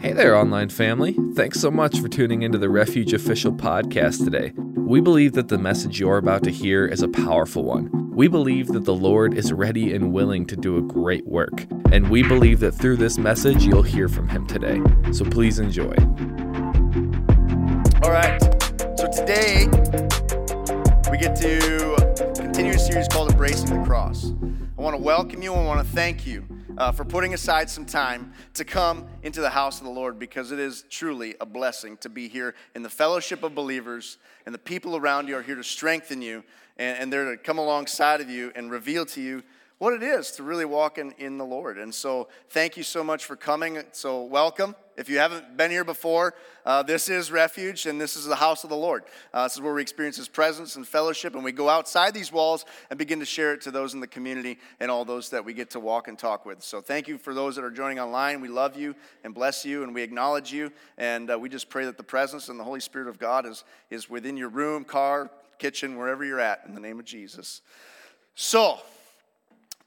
[0.00, 1.14] Hey there, online family.
[1.34, 4.54] Thanks so much for tuning into the Refuge Official podcast today.
[4.74, 7.90] We believe that the message you're about to hear is a powerful one.
[8.14, 12.08] We believe that the Lord is ready and willing to do a great work, and
[12.08, 14.80] we believe that through this message you'll hear from Him today.
[15.12, 15.94] So please enjoy.
[18.02, 18.40] All right.
[18.98, 19.66] So today
[21.10, 24.32] we get to continue a series called Embracing the Cross.
[24.78, 26.46] I want to welcome you and I want to thank you
[26.78, 30.52] uh, for putting aside some time to come into the house of the Lord because
[30.52, 34.58] it is truly a blessing to be here in the fellowship of believers and the
[34.58, 36.44] people around you are here to strengthen you
[36.76, 39.42] and, and they're to come alongside of you and reveal to you
[39.78, 41.78] what it is to really walk in, in the Lord.
[41.78, 43.82] And so, thank you so much for coming.
[43.92, 44.74] So, welcome.
[45.00, 46.34] If you haven't been here before,
[46.66, 49.04] uh, this is Refuge and this is the house of the Lord.
[49.32, 52.30] Uh, this is where we experience His presence and fellowship, and we go outside these
[52.30, 55.42] walls and begin to share it to those in the community and all those that
[55.42, 56.62] we get to walk and talk with.
[56.62, 58.42] So, thank you for those that are joining online.
[58.42, 58.94] We love you
[59.24, 60.70] and bless you, and we acknowledge you.
[60.98, 63.64] And uh, we just pray that the presence and the Holy Spirit of God is,
[63.88, 67.62] is within your room, car, kitchen, wherever you're at, in the name of Jesus.
[68.34, 68.80] So,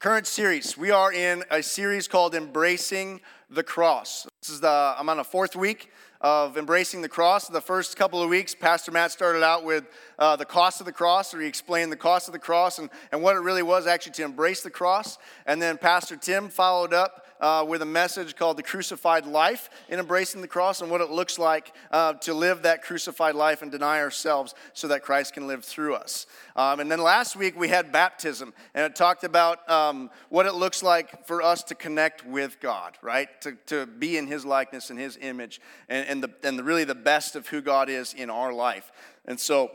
[0.04, 0.76] current series.
[0.76, 4.26] We are in a series called Embracing the Cross.
[4.42, 7.48] This is the, I'm on a fourth week of embracing the cross.
[7.48, 9.86] The first couple of weeks, Pastor Matt started out with
[10.18, 12.90] uh, the cost of the cross, or he explained the cost of the cross and,
[13.12, 15.16] and what it really was actually to embrace the cross.
[15.46, 20.00] And then Pastor Tim followed up uh, with a message called The Crucified Life in
[20.00, 23.70] Embracing the Cross and what it looks like uh, to live that crucified life and
[23.70, 26.26] deny ourselves so that Christ can live through us.
[26.56, 30.54] Um, and then last week we had baptism and it talked about um, what it
[30.54, 33.28] looks like for us to connect with God, right?
[33.42, 36.84] To, to be in His likeness and His image and, and, the, and the, really
[36.84, 38.90] the best of who God is in our life.
[39.26, 39.70] And so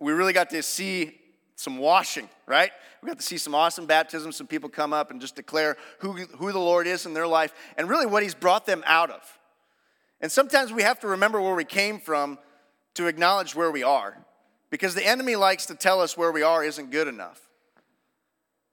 [0.00, 1.20] we really got to see
[1.56, 2.70] some washing, right?
[3.02, 6.12] We got to see some awesome baptisms, some people come up and just declare who,
[6.12, 9.38] who the Lord is in their life and really what He's brought them out of.
[10.20, 12.38] And sometimes we have to remember where we came from
[12.94, 14.16] to acknowledge where we are
[14.70, 17.40] because the enemy likes to tell us where we are isn't good enough.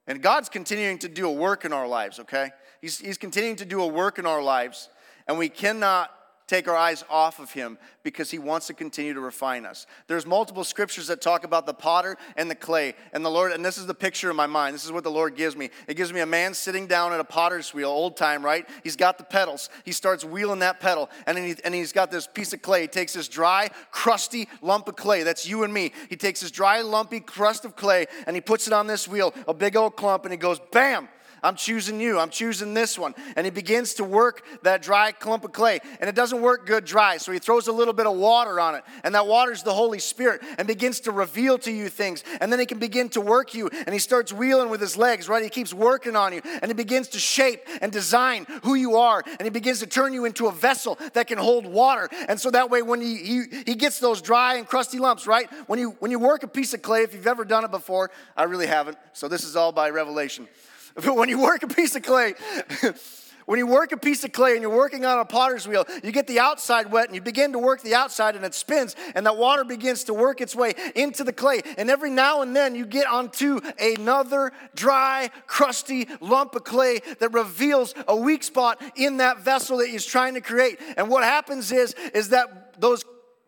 [0.06, 2.50] And God's continuing to do a work in our lives, okay?
[2.80, 4.88] He's, he's continuing to do a work in our lives,
[5.28, 6.10] and we cannot
[6.50, 9.86] take our eyes off of him because he wants to continue to refine us.
[10.08, 12.94] There's multiple scriptures that talk about the potter and the clay.
[13.12, 14.74] And the Lord, and this is the picture in my mind.
[14.74, 15.70] This is what the Lord gives me.
[15.86, 18.68] It gives me a man sitting down at a potter's wheel, old time, right?
[18.82, 19.70] He's got the pedals.
[19.84, 22.82] He starts wheeling that pedal, and, he, and he's got this piece of clay.
[22.82, 25.22] He takes this dry, crusty lump of clay.
[25.22, 25.92] That's you and me.
[26.08, 29.32] He takes this dry, lumpy crust of clay, and he puts it on this wheel,
[29.46, 31.08] a big old clump, and he goes, bam!
[31.42, 32.18] I'm choosing you.
[32.18, 33.14] I'm choosing this one.
[33.36, 35.80] And he begins to work that dry clump of clay.
[36.00, 37.16] And it doesn't work good dry.
[37.16, 38.84] So he throws a little bit of water on it.
[39.04, 42.24] And that water is the Holy Spirit and begins to reveal to you things.
[42.40, 43.68] And then he can begin to work you.
[43.68, 45.42] And he starts wheeling with his legs, right?
[45.42, 46.42] He keeps working on you.
[46.44, 49.22] And he begins to shape and design who you are.
[49.26, 52.08] And he begins to turn you into a vessel that can hold water.
[52.28, 55.50] And so that way, when he, he, he gets those dry and crusty lumps, right?
[55.66, 58.10] When you, when you work a piece of clay, if you've ever done it before,
[58.36, 58.98] I really haven't.
[59.12, 60.48] So this is all by revelation.
[60.94, 62.34] But when you work a piece of clay,
[63.46, 66.12] when you work a piece of clay and you're working on a potter's wheel, you
[66.12, 69.26] get the outside wet and you begin to work the outside and it spins and
[69.26, 71.60] that water begins to work its way into the clay.
[71.78, 77.32] And every now and then you get onto another dry, crusty lump of clay that
[77.32, 80.78] reveals a weak spot in that vessel that he's trying to create.
[80.96, 83.04] And what happens is, is that those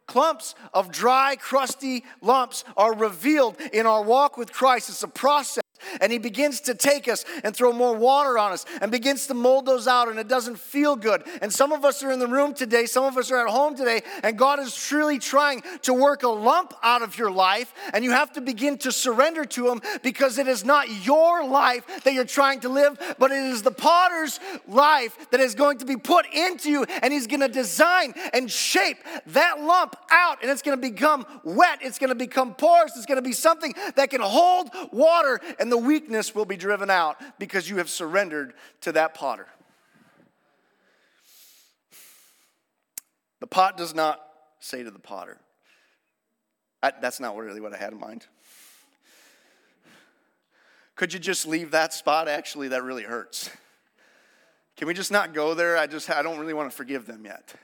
[0.07, 4.89] clumps of dry, crusty lumps are revealed in our walk with Christ.
[4.89, 5.62] It's a process
[6.01, 9.35] and he begins to take us and throw more water on us and begins to
[9.35, 11.23] mold those out, and it doesn't feel good.
[11.41, 13.75] And some of us are in the room today, some of us are at home
[13.75, 18.05] today, and God is truly trying to work a lump out of your life, and
[18.05, 22.13] you have to begin to surrender to him because it is not your life that
[22.15, 24.39] you're trying to live, but it is the potter's
[24.69, 28.51] life that is going to be put into you, and he's going to design and
[28.51, 32.93] shape that lump out, and it's going to become wet, it's going to become porous,
[32.97, 36.91] it's going to be something that can hold water and the weakness will be driven
[36.91, 38.53] out because you have surrendered
[38.83, 39.47] to that potter.
[43.41, 44.21] The pot does not
[44.61, 45.39] say to the potter,
[46.83, 48.27] that's not really what I had in mind.
[50.95, 52.29] Could you just leave that spot?
[52.29, 53.49] Actually, that really hurts.
[54.77, 55.79] Can we just not go there?
[55.79, 57.55] I just I don't really want to forgive them yet.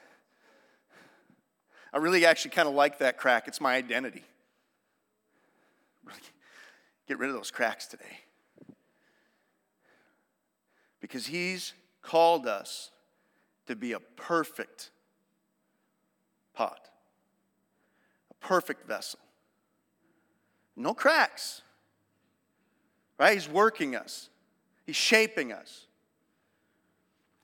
[1.92, 3.48] I really actually kind of like that crack.
[3.48, 4.24] It's my identity.
[6.06, 6.20] Really
[7.08, 8.20] Get rid of those cracks today.
[11.00, 11.72] Because He's
[12.02, 12.90] called us
[13.66, 14.90] to be a perfect
[16.52, 16.90] pot,
[18.30, 19.20] a perfect vessel.
[20.76, 21.62] No cracks.
[23.18, 23.34] Right?
[23.34, 24.28] He's working us,
[24.84, 25.86] He's shaping us.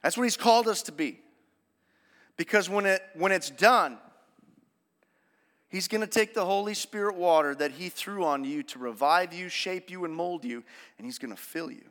[0.02, 1.20] That's what He's called us to be.
[2.36, 3.96] Because when, it, when it's done,
[5.74, 9.34] He's going to take the Holy Spirit water that He threw on you to revive
[9.34, 10.62] you, shape you, and mold you,
[10.98, 11.82] and He's going to fill you.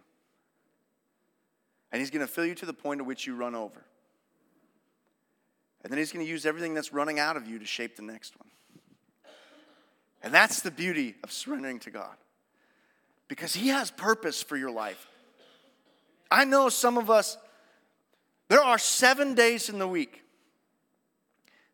[1.91, 3.83] And He's going to fill you to the point at which you run over.
[5.83, 8.03] And then He's going to use everything that's running out of you to shape the
[8.03, 8.47] next one.
[10.23, 12.15] And that's the beauty of surrendering to God.
[13.27, 15.09] Because He has purpose for your life.
[16.31, 17.37] I know some of us,
[18.47, 20.23] there are seven days in the week.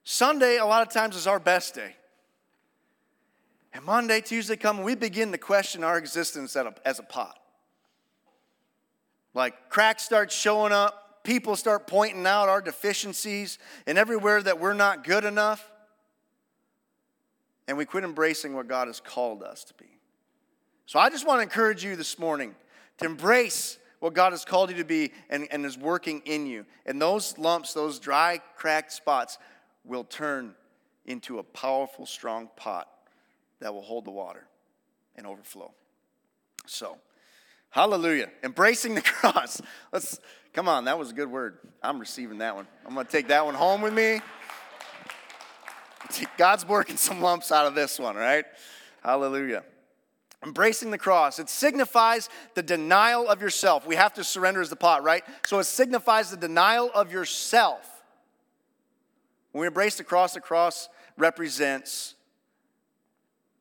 [0.03, 1.93] Sunday, a lot of times, is our best day.
[3.73, 6.55] And Monday, Tuesday come, we begin to question our existence
[6.85, 7.37] as a pot.
[9.33, 14.73] Like cracks start showing up, people start pointing out our deficiencies, and everywhere that we're
[14.73, 15.71] not good enough.
[17.67, 19.85] And we quit embracing what God has called us to be.
[20.87, 22.55] So I just want to encourage you this morning
[22.97, 26.65] to embrace what God has called you to be and, and is working in you.
[26.87, 29.37] And those lumps, those dry, cracked spots,
[29.85, 30.55] will turn
[31.05, 32.87] into a powerful, strong pot
[33.59, 34.45] that will hold the water
[35.15, 35.73] and overflow.
[36.65, 36.97] So,
[37.69, 38.29] hallelujah.
[38.43, 39.61] Embracing the cross.
[39.91, 40.19] Let's
[40.53, 41.57] come on, that was a good word.
[41.81, 42.67] I'm receiving that one.
[42.85, 44.21] I'm to take that one home with me.
[46.37, 48.45] God's working some lumps out of this one, right?
[49.03, 49.63] Hallelujah.
[50.43, 51.37] Embracing the cross.
[51.37, 53.85] It signifies the denial of yourself.
[53.85, 55.23] We have to surrender as the pot, right?
[55.45, 57.85] So it signifies the denial of yourself.
[59.51, 62.15] When we embrace the cross, the cross represents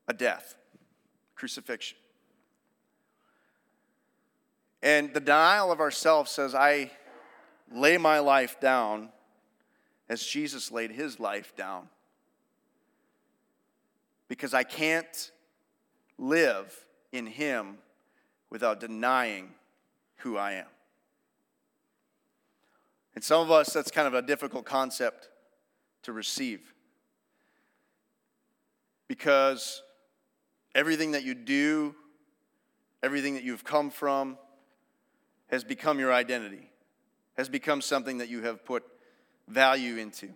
[0.08, 0.56] a death,
[1.36, 1.98] crucifixion.
[4.82, 6.90] And the denial of ourselves says, I
[7.72, 9.10] lay my life down
[10.08, 11.88] as Jesus laid his life down.
[14.28, 15.30] Because I can't
[16.18, 16.74] live
[17.12, 17.78] in him
[18.50, 19.50] without denying
[20.18, 20.66] who I am.
[23.14, 25.28] And some of us, that's kind of a difficult concept
[26.02, 26.72] to receive.
[29.08, 29.82] Because
[30.74, 31.94] Everything that you do,
[33.02, 34.38] everything that you've come from,
[35.48, 36.70] has become your identity,
[37.36, 38.84] has become something that you have put
[39.48, 40.28] value into.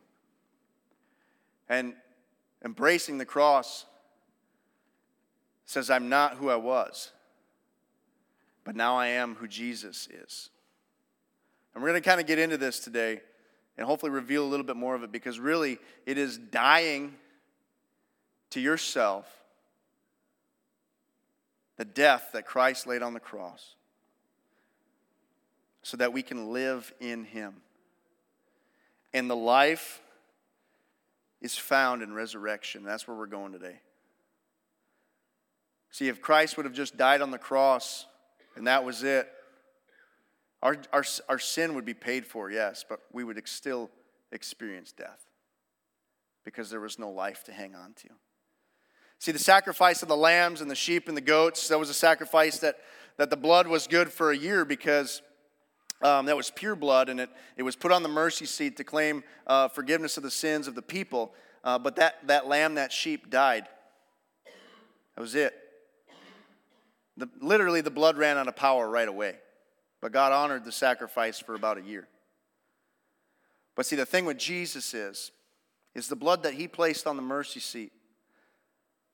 [1.68, 1.94] And
[2.64, 3.86] embracing the cross
[5.66, 7.12] says, I'm not who I was,
[8.64, 10.50] but now I am who Jesus is.
[11.74, 13.20] And we're going to kind of get into this today
[13.76, 17.14] and hopefully reveal a little bit more of it because really it is dying
[18.50, 19.41] to yourself
[21.82, 23.74] the death that Christ laid on the cross
[25.82, 27.54] so that we can live in Him.
[29.12, 30.00] And the life
[31.40, 32.84] is found in resurrection.
[32.84, 33.80] That's where we're going today.
[35.90, 38.06] See, if Christ would have just died on the cross
[38.54, 39.28] and that was it,
[40.62, 43.90] our, our, our sin would be paid for, yes, but we would still
[44.30, 45.26] experience death
[46.44, 48.08] because there was no life to hang on to.
[49.22, 51.94] See, the sacrifice of the lambs and the sheep and the goats, that was a
[51.94, 52.78] sacrifice that,
[53.18, 55.22] that the blood was good for a year because
[56.02, 58.82] um, that was pure blood and it, it was put on the mercy seat to
[58.82, 61.32] claim uh, forgiveness of the sins of the people.
[61.62, 63.68] Uh, but that, that lamb, that sheep died.
[65.14, 65.54] That was it.
[67.16, 69.36] The, literally, the blood ran out of power right away.
[70.00, 72.08] But God honored the sacrifice for about a year.
[73.76, 75.30] But see, the thing with Jesus is,
[75.94, 77.92] is the blood that he placed on the mercy seat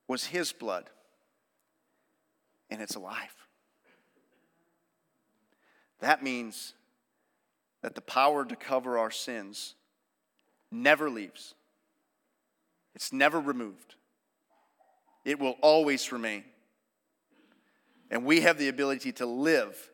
[0.08, 0.90] was his blood,
[2.70, 3.34] and it's alive.
[6.00, 6.74] That means
[7.82, 9.74] that the power to cover our sins
[10.72, 11.54] never leaves,
[12.94, 13.94] it's never removed,
[15.24, 16.44] it will always remain.
[18.10, 19.90] And we have the ability to live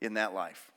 [0.00, 0.67] in that life.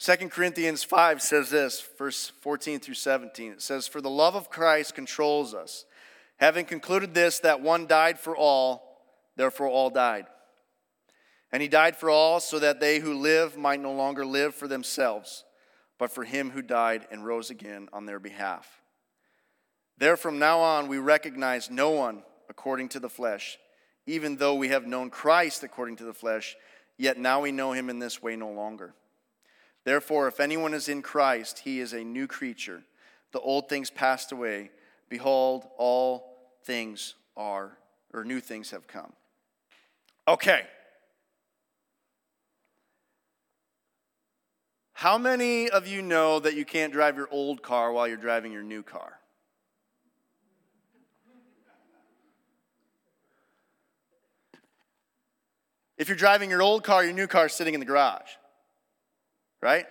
[0.00, 3.52] 2 Corinthians 5 says this, verse 14 through 17.
[3.52, 5.86] It says, For the love of Christ controls us,
[6.36, 9.02] having concluded this, that one died for all,
[9.36, 10.26] therefore all died.
[11.50, 14.68] And he died for all, so that they who live might no longer live for
[14.68, 15.44] themselves,
[15.98, 18.82] but for him who died and rose again on their behalf.
[19.96, 23.58] There from now on we recognize no one according to the flesh,
[24.06, 26.54] even though we have known Christ according to the flesh,
[26.96, 28.94] yet now we know him in this way no longer.
[29.88, 32.82] Therefore, if anyone is in Christ, he is a new creature.
[33.32, 34.70] The old things passed away.
[35.08, 37.78] Behold, all things are,
[38.12, 39.14] or new things have come.
[40.28, 40.60] Okay.
[44.92, 48.52] How many of you know that you can't drive your old car while you're driving
[48.52, 49.14] your new car?
[55.96, 58.28] If you're driving your old car, your new car is sitting in the garage
[59.60, 59.86] right?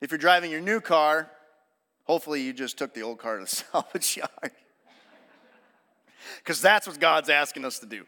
[0.00, 1.30] If you're driving your new car,
[2.04, 4.52] hopefully you just took the old car to the salvage yard.
[6.38, 8.04] Because that's what God's asking us to do.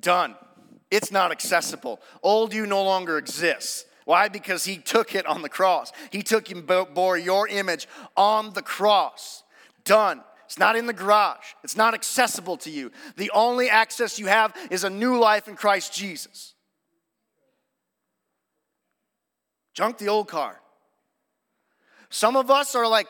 [0.00, 0.36] Done.
[0.90, 2.00] It's not accessible.
[2.22, 3.84] Old you no longer exists.
[4.04, 4.28] Why?
[4.28, 5.92] Because he took it on the cross.
[6.10, 7.86] He took and bore your image
[8.16, 9.44] on the cross.
[9.84, 10.22] Done.
[10.50, 11.54] It's not in the garage.
[11.62, 12.90] It's not accessible to you.
[13.14, 16.54] The only access you have is a new life in Christ Jesus.
[19.74, 20.60] Junk the old car.
[22.08, 23.06] Some of us are like,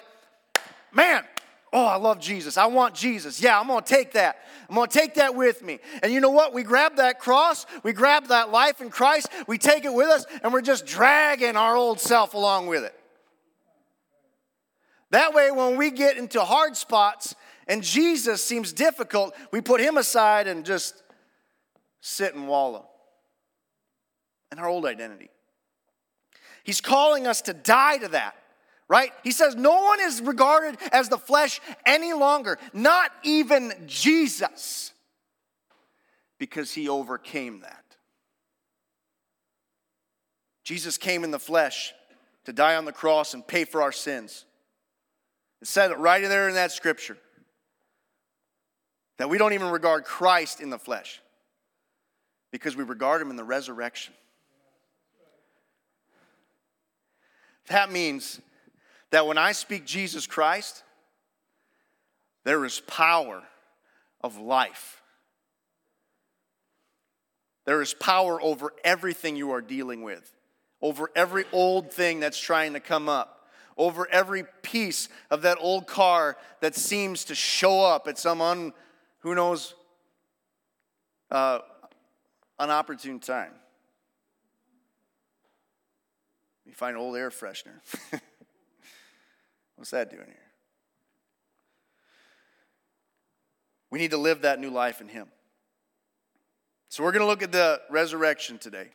[0.92, 1.24] man,
[1.72, 2.58] oh, I love Jesus.
[2.58, 3.40] I want Jesus.
[3.40, 4.40] Yeah, I'm going to take that.
[4.68, 5.78] I'm going to take that with me.
[6.02, 6.52] And you know what?
[6.52, 10.26] We grab that cross, we grab that life in Christ, we take it with us,
[10.42, 12.99] and we're just dragging our old self along with it.
[15.10, 17.34] That way, when we get into hard spots
[17.66, 21.02] and Jesus seems difficult, we put him aside and just
[22.00, 22.86] sit and wallow
[24.52, 25.30] in our old identity.
[26.62, 28.36] He's calling us to die to that,
[28.88, 29.12] right?
[29.24, 34.92] He says, No one is regarded as the flesh any longer, not even Jesus,
[36.38, 37.84] because he overcame that.
[40.62, 41.92] Jesus came in the flesh
[42.44, 44.44] to die on the cross and pay for our sins.
[45.62, 47.16] It said it right there in that scripture
[49.18, 51.20] that we don't even regard Christ in the flesh
[52.50, 54.14] because we regard him in the resurrection.
[57.68, 58.40] That means
[59.10, 60.82] that when I speak Jesus Christ,
[62.44, 63.42] there is power
[64.22, 65.02] of life.
[67.66, 70.34] There is power over everything you are dealing with,
[70.80, 73.39] over every old thing that's trying to come up,
[73.76, 78.72] over every piece of that old car that seems to show up at some un,
[79.20, 79.74] who knows,
[81.30, 81.60] uh,
[82.58, 83.52] unopportune time.
[86.66, 87.80] You find old air freshener.
[89.76, 90.36] What's that doing here?
[93.90, 95.26] We need to live that new life in Him.
[96.90, 98.88] So we're going to look at the resurrection today.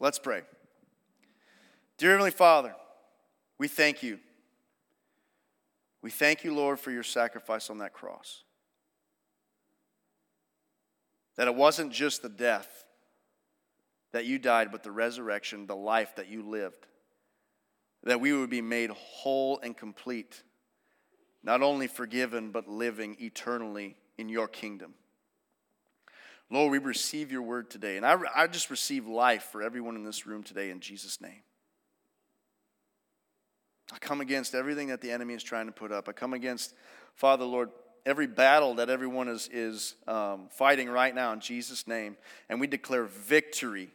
[0.00, 0.42] Let's pray.
[1.96, 2.74] Dear Heavenly Father,
[3.58, 4.18] we thank you.
[6.00, 8.44] We thank you, Lord, for your sacrifice on that cross.
[11.36, 12.84] That it wasn't just the death
[14.12, 16.86] that you died, but the resurrection, the life that you lived
[18.04, 20.42] that we would be made whole and complete,
[21.42, 24.94] not only forgiven, but living eternally in your kingdom.
[26.50, 27.98] Lord, we receive your word today.
[27.98, 31.42] And I, I just receive life for everyone in this room today in Jesus' name.
[33.92, 36.08] I come against everything that the enemy is trying to put up.
[36.08, 36.74] I come against,
[37.14, 37.70] Father, Lord,
[38.04, 42.16] every battle that everyone is, is um, fighting right now in Jesus' name.
[42.48, 43.90] And we declare victory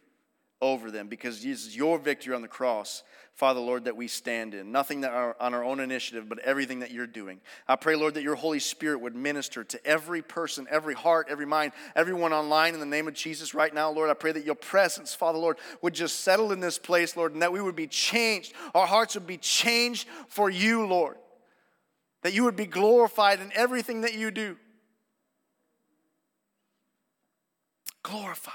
[0.64, 3.04] over them because this is your victory on the cross,
[3.34, 4.72] Father, Lord, that we stand in.
[4.72, 7.42] Nothing that are on our own initiative, but everything that you're doing.
[7.68, 11.46] I pray, Lord, that your Holy Spirit would minister to every person, every heart, every
[11.46, 14.10] mind, everyone online in the name of Jesus right now, Lord.
[14.10, 17.42] I pray that your presence, Father, Lord, would just settle in this place, Lord, and
[17.42, 18.54] that we would be changed.
[18.74, 21.18] Our hearts would be changed for you, Lord.
[22.22, 24.56] That you would be glorified in everything that you do.
[28.02, 28.54] Glorified.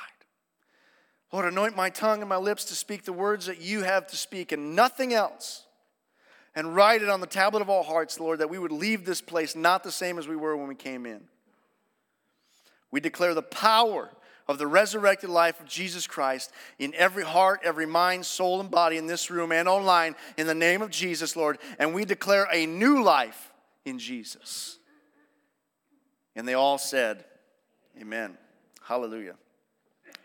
[1.33, 4.17] Lord, anoint my tongue and my lips to speak the words that you have to
[4.17, 5.65] speak and nothing else.
[6.55, 9.21] And write it on the tablet of our hearts, Lord, that we would leave this
[9.21, 11.21] place not the same as we were when we came in.
[12.91, 14.11] We declare the power
[14.49, 18.97] of the resurrected life of Jesus Christ in every heart, every mind, soul, and body
[18.97, 21.59] in this room and online in the name of Jesus, Lord.
[21.79, 23.53] And we declare a new life
[23.85, 24.79] in Jesus.
[26.35, 27.25] And they all said,
[28.01, 28.39] Amen.
[28.83, 29.35] Hallelujah.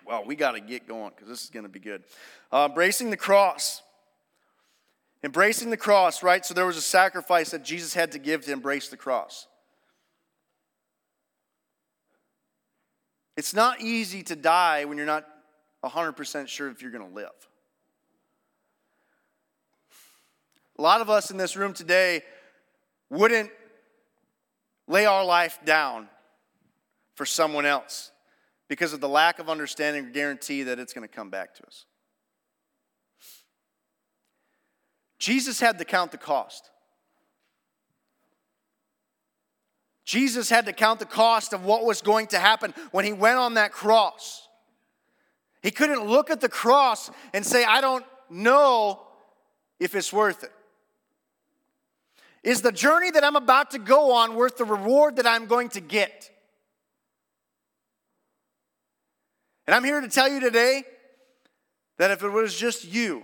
[0.05, 2.03] Well, we got to get going because this is going to be good.
[2.51, 3.81] Uh, embracing the cross.
[5.23, 6.45] Embracing the cross, right?
[6.45, 9.47] So there was a sacrifice that Jesus had to give to embrace the cross.
[13.37, 15.25] It's not easy to die when you're not
[15.83, 17.29] 100% sure if you're going to live.
[20.77, 22.21] A lot of us in this room today
[23.09, 23.49] wouldn't
[24.87, 26.09] lay our life down
[27.15, 28.11] for someone else
[28.73, 31.63] because of the lack of understanding or guarantee that it's going to come back to
[31.67, 31.85] us.
[35.19, 36.71] Jesus had to count the cost.
[40.05, 43.37] Jesus had to count the cost of what was going to happen when he went
[43.37, 44.47] on that cross.
[45.61, 49.03] He couldn't look at the cross and say, I don't know
[49.79, 50.51] if it's worth it.
[52.41, 55.69] Is the journey that I'm about to go on worth the reward that I'm going
[55.69, 56.31] to get?
[59.65, 60.83] And I'm here to tell you today
[61.97, 63.23] that if it was just you,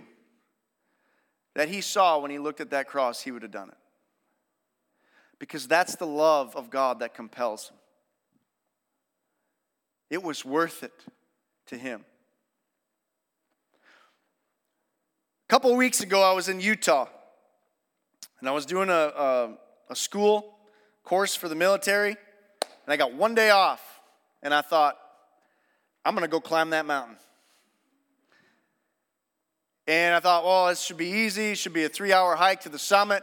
[1.54, 3.76] that he saw when he looked at that cross, he would have done it.
[5.38, 7.76] Because that's the love of God that compels him.
[10.10, 11.04] It was worth it
[11.66, 12.04] to him.
[15.48, 17.08] A couple weeks ago, I was in Utah
[18.40, 19.54] and I was doing a, a,
[19.90, 20.56] a school
[21.04, 24.00] course for the military, and I got one day off,
[24.42, 24.96] and I thought,
[26.04, 27.16] I'm going to go climb that mountain.
[29.86, 31.54] And I thought, well, this should be easy.
[31.54, 33.22] Should be a three hour hike to the summit.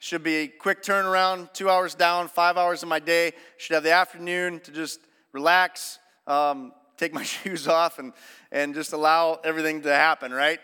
[0.00, 3.32] Should be a quick turnaround, two hours down, five hours of my day.
[3.56, 5.00] Should have the afternoon to just
[5.32, 8.12] relax, um, take my shoes off, and,
[8.52, 10.60] and just allow everything to happen, right?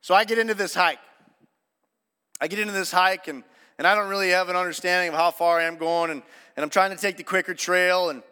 [0.00, 0.98] So I get into this hike.
[2.40, 3.44] I get into this hike, and,
[3.78, 6.22] and I don't really have an understanding of how far I am going, and,
[6.56, 8.22] and I'm trying to take the quicker trail, and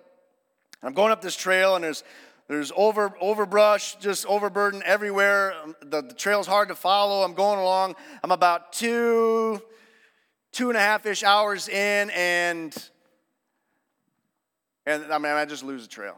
[0.83, 2.05] I'm going up this trail, and there's
[2.49, 5.55] there's over overbrush, just overburden everywhere.
[5.65, 7.25] Um, the, the trail's hard to follow.
[7.25, 7.97] I'm going along.
[8.23, 9.61] I'm about two,
[10.53, 12.77] two and a half ish hours in, and
[14.87, 16.17] and I mean I just lose the trail.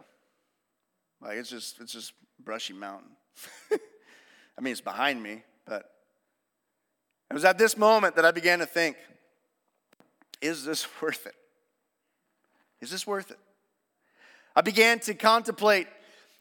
[1.23, 3.11] Like it's just it's just brushy mountain.
[3.73, 5.91] I mean it's behind me, but
[7.31, 8.97] it was at this moment that I began to think,
[10.43, 11.35] is this worth it?
[12.83, 13.39] Is this worth it?
[14.55, 15.87] I began to contemplate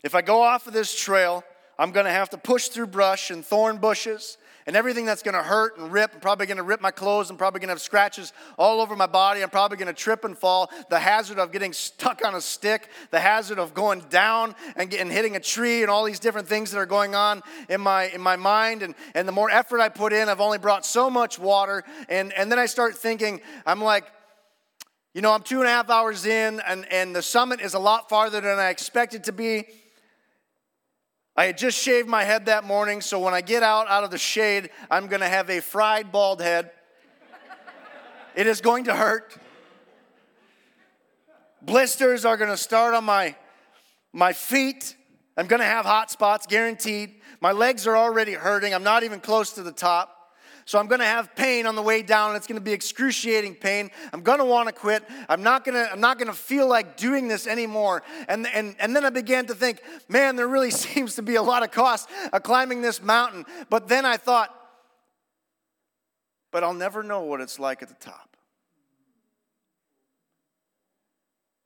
[0.03, 1.43] if I go off of this trail,
[1.79, 4.37] I'm going to have to push through brush and thorn bushes
[4.67, 6.13] and everything that's going to hurt and rip.
[6.13, 7.29] I'm probably going to rip my clothes.
[7.29, 9.41] I'm probably going to have scratches all over my body.
[9.41, 10.69] I'm probably going to trip and fall.
[10.89, 15.09] The hazard of getting stuck on a stick, the hazard of going down and, getting,
[15.09, 18.19] hitting a tree, and all these different things that are going on in my, in
[18.19, 18.83] my mind.
[18.83, 21.85] And, and the more effort I put in, I've only brought so much water.
[22.09, 24.03] And, and then I start thinking, I'm like,
[25.13, 27.79] you know, I'm two and a half hours in, and, and the summit is a
[27.79, 29.65] lot farther than I expected to be.
[31.37, 34.09] I had just shaved my head that morning, so when I get out out of
[34.09, 36.71] the shade, I'm going to have a fried bald head.
[38.35, 39.37] it is going to hurt.
[41.61, 43.35] Blisters are going to start on my
[44.13, 44.95] my feet.
[45.37, 47.21] I'm going to have hot spots guaranteed.
[47.39, 48.73] My legs are already hurting.
[48.73, 50.16] I'm not even close to the top.
[50.67, 52.73] So I'm going to have pain on the way down, and it's going to be
[52.73, 53.89] excruciating pain.
[54.11, 55.01] I'm going to want to quit.
[55.29, 58.03] I'm not going to, I'm not going to feel like doing this anymore.
[58.27, 61.41] And, and, and then I began to think, man, there really seems to be a
[61.41, 63.45] lot of cost of climbing this mountain.
[63.69, 64.53] But then I thought,
[66.51, 68.35] but I'll never know what it's like at the top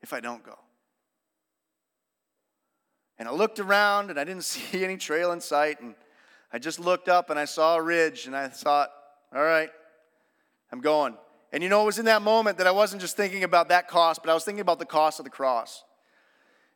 [0.04, 0.60] if I don't go.
[3.18, 5.82] And I looked around and I didn't see any trail in sight.
[5.82, 5.96] And
[6.54, 8.92] I just looked up and I saw a ridge and I thought,
[9.34, 9.70] all right,
[10.72, 11.16] I'm going.
[11.54, 13.88] And you know, it was in that moment that I wasn't just thinking about that
[13.88, 15.84] cost, but I was thinking about the cost of the cross.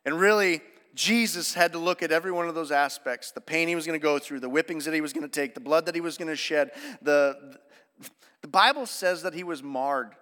[0.04, 0.62] And really,
[0.94, 3.98] Jesus had to look at every one of those aspects the pain he was going
[3.98, 6.00] to go through, the whippings that he was going to take, the blood that he
[6.00, 6.70] was going to shed.
[7.02, 7.58] The,
[8.40, 10.12] the Bible says that he was marred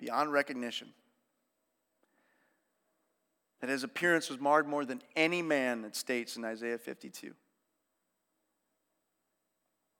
[0.00, 0.88] beyond recognition
[3.62, 7.32] that his appearance was marred more than any man, it states in Isaiah 52.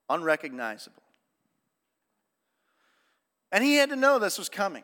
[0.09, 1.01] Unrecognizable.
[3.53, 4.83] And he had to know this was coming.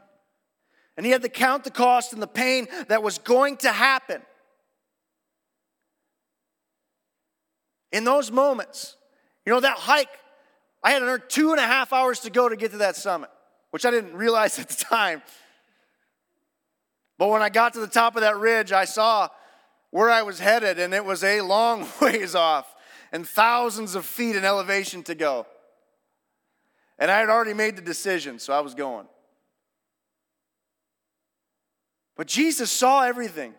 [0.96, 4.22] And he had to count the cost and the pain that was going to happen.
[7.92, 8.96] In those moments,
[9.46, 10.08] you know, that hike,
[10.82, 13.30] I had another two and a half hours to go to get to that summit,
[13.72, 15.22] which I didn't realize at the time.
[17.20, 19.28] But when I got to the top of that ridge, I saw
[19.92, 22.74] where I was headed, and it was a long ways off
[23.12, 25.46] and thousands of feet in elevation to go.
[26.98, 29.06] And I had already made the decision, so I was going.
[32.16, 33.54] But Jesus saw everything.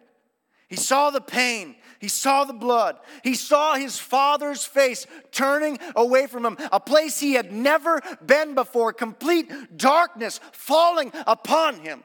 [0.69, 1.77] He saw the pain.
[1.99, 2.97] He saw the blood.
[3.23, 8.55] He saw his father's face turning away from him, a place he had never been
[8.55, 12.05] before, complete darkness falling upon him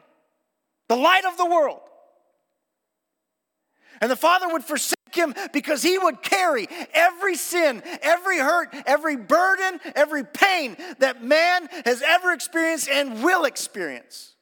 [0.87, 1.81] the light of the world.
[4.01, 9.15] And the Father would forsake him because he would carry every sin, every hurt, every
[9.15, 14.35] burden, every pain that man has ever experienced and will experience.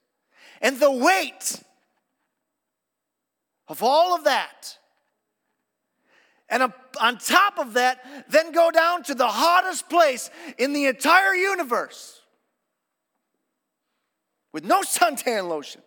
[0.61, 1.61] And the weight
[3.67, 4.77] of all of that.
[6.49, 11.35] And on top of that, then go down to the hottest place in the entire
[11.35, 12.21] universe
[14.51, 15.81] with no suntan lotion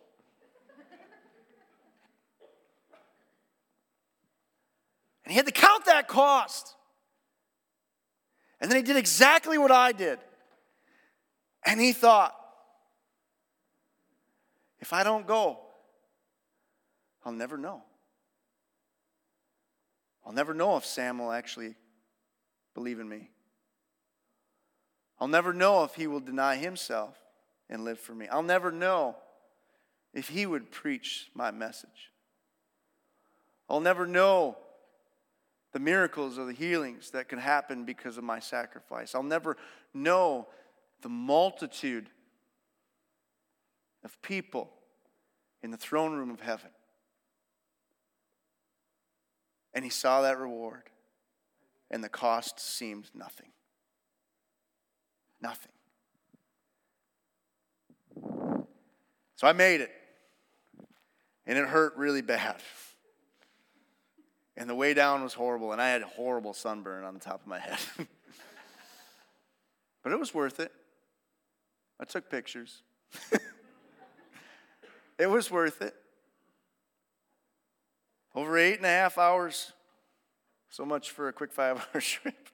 [5.26, 6.76] And he had to count that cost.
[8.60, 10.20] And then he did exactly what I did.
[11.66, 12.32] And he thought,
[14.78, 15.58] if I don't go,
[17.24, 17.82] I'll never know.
[20.24, 21.74] I'll never know if Sam will actually
[22.72, 23.30] believe in me.
[25.18, 27.18] I'll never know if he will deny himself
[27.68, 28.28] and live for me.
[28.28, 29.16] I'll never know
[30.14, 32.12] if he would preach my message.
[33.68, 34.56] I'll never know
[35.72, 39.14] the miracles or the healings that could happen because of my sacrifice.
[39.14, 39.56] I'll never
[39.92, 40.48] know
[41.02, 42.08] the multitude
[44.04, 44.70] of people
[45.62, 46.70] in the throne room of heaven.
[49.74, 50.84] And he saw that reward,
[51.90, 53.50] and the cost seemed nothing.
[55.42, 55.72] Nothing.
[59.36, 59.90] So I made it,
[61.46, 62.56] and it hurt really bad.
[64.56, 67.46] And the way down was horrible, and I had horrible sunburn on the top of
[67.46, 67.78] my head.
[70.02, 70.72] but it was worth it.
[72.00, 72.82] I took pictures.
[75.18, 75.94] it was worth it.
[78.34, 79.72] Over eight and a half hours.
[80.68, 82.48] So much for a quick five hour trip.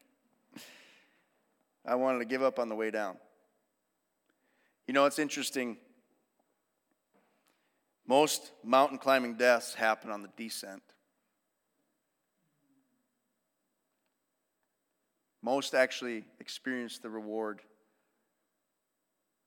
[1.85, 3.17] I wanted to give up on the way down.
[4.87, 5.77] You know, it's interesting.
[8.07, 10.83] Most mountain climbing deaths happen on the descent.
[15.43, 17.61] Most actually experience the reward,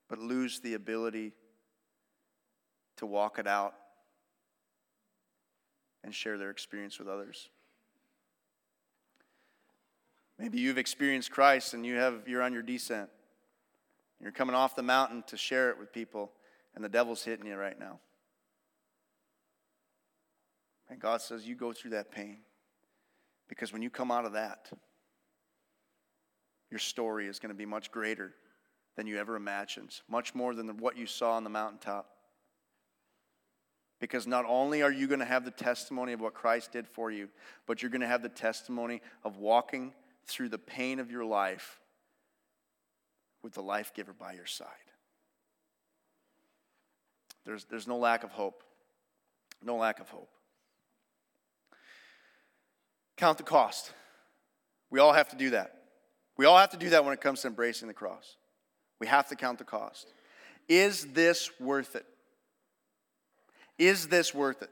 [0.09, 1.33] but lose the ability
[2.97, 3.73] to walk it out
[6.03, 7.49] and share their experience with others.
[10.37, 13.09] Maybe you've experienced Christ and you have, you're on your descent.
[14.21, 16.31] You're coming off the mountain to share it with people,
[16.73, 17.99] and the devil's hitting you right now.
[20.89, 22.37] And God says, You go through that pain.
[23.47, 24.69] Because when you come out of that,
[26.69, 28.33] your story is going to be much greater
[28.95, 32.09] than you ever imagined, much more than what you saw on the mountaintop.
[33.99, 37.11] Because not only are you going to have the testimony of what Christ did for
[37.11, 37.29] you,
[37.65, 39.93] but you're going to have the testimony of walking
[40.25, 41.79] through the pain of your life
[43.41, 44.67] with the life giver by your side.
[47.45, 48.63] There's, there's no lack of hope.
[49.63, 50.29] No lack of hope.
[53.17, 53.93] Count the cost.
[54.89, 55.84] We all have to do that.
[56.37, 58.35] We all have to do that when it comes to embracing the cross.
[58.99, 60.07] We have to count the cost.
[60.67, 62.05] Is this worth it?
[63.77, 64.69] Is this worth it?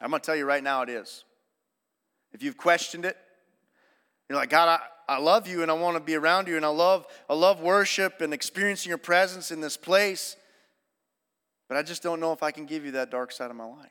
[0.00, 1.24] I'm going to tell you right now it is.
[2.32, 3.16] If you've questioned it,
[4.28, 6.64] you're like, God, I, I love you and I want to be around you and
[6.64, 10.36] I love, I love worship and experiencing your presence in this place,
[11.68, 13.64] but I just don't know if I can give you that dark side of my
[13.64, 13.90] life.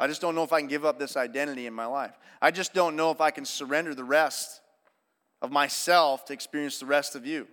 [0.00, 2.18] I just don't know if I can give up this identity in my life.
[2.40, 4.60] I just don't know if I can surrender the rest
[5.42, 7.46] of myself to experience the rest of you.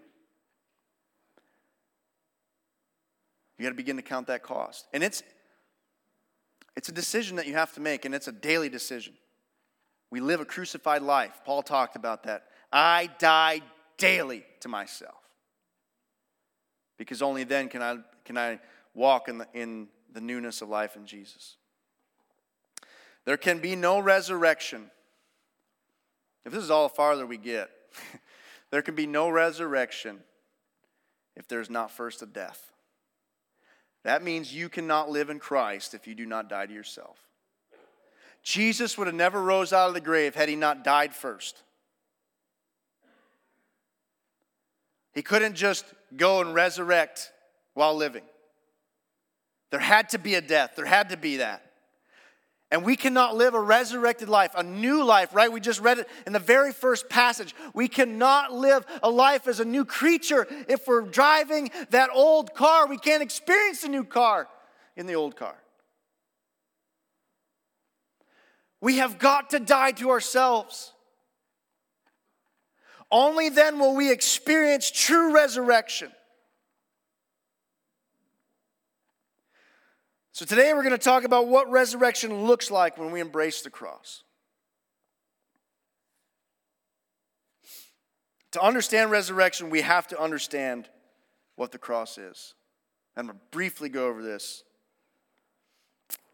[3.58, 4.88] You got to begin to count that cost.
[4.94, 5.24] And it's
[6.78, 9.14] it's a decision that you have to make and it's a daily decision.
[10.12, 11.42] We live a crucified life.
[11.44, 12.44] Paul talked about that.
[12.72, 13.62] I die
[13.98, 15.16] daily to myself.
[16.98, 18.60] Because only then can I, can I
[18.94, 21.58] walk in the, in the newness of life in Jesus.
[23.28, 24.90] There can be no resurrection.
[26.46, 27.70] If this is all the farther we get,
[28.72, 30.20] there can be no resurrection
[31.36, 32.72] if there's not first a death.
[34.06, 37.20] That means you cannot live in Christ if you do not die to yourself.
[38.44, 41.64] Jesus would have never rose out of the grave had he not died first.
[45.14, 45.84] He couldn't just
[46.16, 47.34] go and resurrect
[47.74, 48.24] while living.
[49.70, 50.78] There had to be a death.
[50.78, 51.67] There had to be that.
[52.70, 55.52] And we cannot live a resurrected life, a new life, right?
[55.52, 57.56] We just read it in the very first passage.
[57.74, 62.88] We cannot live a life as a new creature if we're driving that old car.
[62.88, 64.50] We can't experience the new car
[64.98, 65.56] in the old car.
[68.82, 70.92] We have got to die to ourselves.
[73.10, 76.12] Only then will we experience true resurrection.
[80.38, 83.72] So, today we're going to talk about what resurrection looks like when we embrace the
[83.72, 84.22] cross.
[88.52, 90.90] To understand resurrection, we have to understand
[91.56, 92.54] what the cross is.
[93.16, 94.64] I'm going to briefly go over this.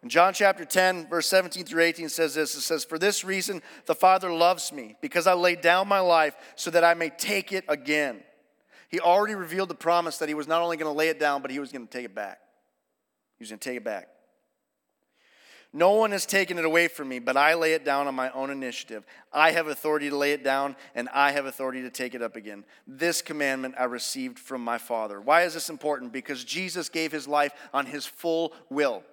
[0.02, 3.62] In John chapter 10, verse 17 through 18 says this It says, For this reason
[3.86, 7.54] the Father loves me, because I laid down my life so that I may take
[7.54, 8.20] it again.
[8.90, 11.42] He already revealed the promise that he was not only going to lay it down,
[11.42, 12.40] but he was going to take it back.
[13.44, 14.08] He was going to take it back.
[15.74, 18.30] No one has taken it away from me, but I lay it down on my
[18.30, 19.06] own initiative.
[19.34, 22.38] I have authority to lay it down, and I have authority to take it up
[22.38, 22.64] again.
[22.88, 25.20] This commandment I received from my Father.
[25.20, 26.14] Why is this important?
[26.14, 29.04] Because Jesus gave his life on his full will.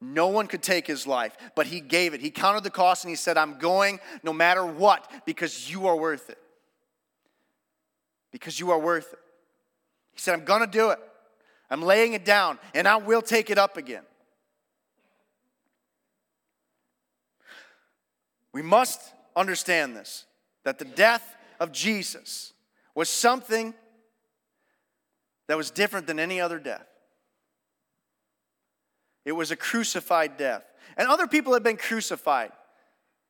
[0.00, 2.20] No one could take his life, but he gave it.
[2.20, 5.96] He counted the cost and he said, I'm going no matter what because you are
[5.96, 6.38] worth it.
[8.30, 9.18] Because you are worth it.
[10.12, 11.00] He said, I'm going to do it.
[11.70, 14.02] I'm laying it down and I will take it up again.
[18.52, 19.00] We must
[19.36, 20.26] understand this
[20.64, 22.52] that the death of Jesus
[22.94, 23.72] was something
[25.48, 26.86] that was different than any other death.
[29.24, 30.64] It was a crucified death.
[30.96, 32.52] And other people have been crucified.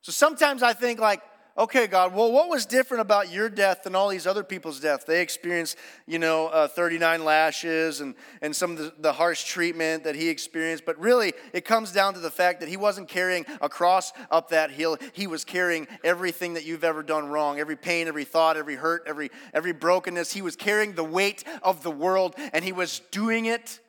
[0.02, 1.22] So sometimes I think, like,
[1.60, 5.04] okay, God, well, what was different about your death than all these other people's death?
[5.04, 10.04] They experienced, you know, uh, 39 lashes and, and some of the, the harsh treatment
[10.04, 10.86] that he experienced.
[10.86, 14.48] But really, it comes down to the fact that he wasn't carrying a cross up
[14.48, 14.96] that hill.
[15.12, 19.02] He was carrying everything that you've ever done wrong every pain, every thought, every hurt,
[19.06, 20.32] every, every brokenness.
[20.32, 23.80] He was carrying the weight of the world, and he was doing it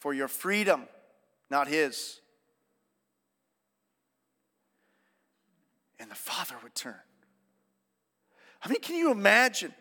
[0.00, 0.88] for your freedom,
[1.50, 2.20] not his.
[6.00, 6.94] And the father would turn.
[8.62, 9.72] I mean, can you imagine?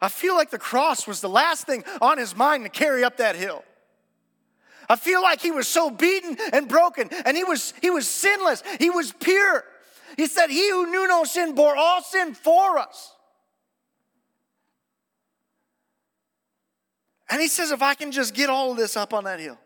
[0.00, 3.18] I feel like the cross was the last thing on his mind to carry up
[3.18, 3.64] that hill.
[4.88, 8.62] I feel like he was so beaten and broken, and he was, he was sinless,
[8.78, 9.64] he was pure.
[10.16, 13.14] He said, He who knew no sin bore all sin for us.
[17.32, 19.56] And he says, if I can just get all of this up on that hill,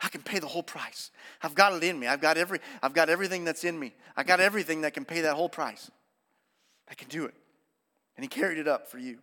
[0.00, 1.10] I can pay the whole price.
[1.42, 2.06] I've got it in me.
[2.06, 3.94] I've got every I've got everything that's in me.
[4.16, 5.90] I got everything that can pay that whole price.
[6.88, 7.34] I can do it.
[8.16, 9.18] And he carried it up for you.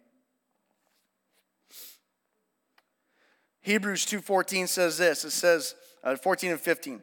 [3.62, 5.24] Hebrews 2:14 says this.
[5.24, 7.02] It says uh, 14 and 15.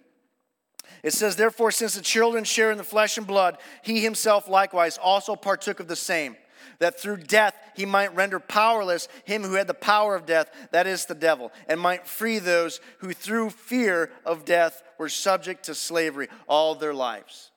[1.03, 4.99] It says, Therefore, since the children share in the flesh and blood, he himself likewise
[4.99, 6.37] also partook of the same
[6.79, 10.87] that through death he might render powerless him who had the power of death, that
[10.87, 15.75] is the devil, and might free those who through fear of death were subject to
[15.75, 17.51] slavery all their lives.